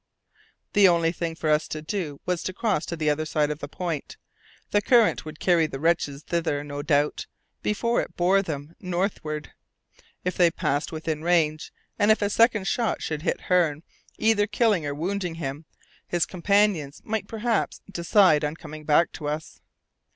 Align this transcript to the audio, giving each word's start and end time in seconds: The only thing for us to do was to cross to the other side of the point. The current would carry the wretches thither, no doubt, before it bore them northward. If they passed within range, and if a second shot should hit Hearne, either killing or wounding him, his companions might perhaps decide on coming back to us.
The 0.73 0.87
only 0.87 1.11
thing 1.11 1.35
for 1.35 1.47
us 1.47 1.67
to 1.67 1.79
do 1.79 2.19
was 2.25 2.41
to 2.41 2.53
cross 2.53 2.87
to 2.87 2.95
the 2.95 3.11
other 3.11 3.23
side 3.23 3.51
of 3.51 3.59
the 3.59 3.67
point. 3.67 4.17
The 4.71 4.81
current 4.81 5.25
would 5.25 5.39
carry 5.39 5.67
the 5.67 5.79
wretches 5.79 6.23
thither, 6.23 6.63
no 6.63 6.81
doubt, 6.81 7.27
before 7.61 8.01
it 8.01 8.17
bore 8.17 8.41
them 8.41 8.73
northward. 8.79 9.51
If 10.23 10.35
they 10.35 10.49
passed 10.49 10.91
within 10.91 11.21
range, 11.21 11.71
and 11.99 12.09
if 12.09 12.23
a 12.23 12.31
second 12.31 12.65
shot 12.67 13.03
should 13.03 13.21
hit 13.21 13.41
Hearne, 13.41 13.83
either 14.17 14.47
killing 14.47 14.87
or 14.87 14.95
wounding 14.95 15.35
him, 15.35 15.65
his 16.07 16.25
companions 16.25 17.01
might 17.05 17.27
perhaps 17.27 17.81
decide 17.91 18.43
on 18.43 18.55
coming 18.55 18.85
back 18.85 19.11
to 19.11 19.27
us. 19.27 19.61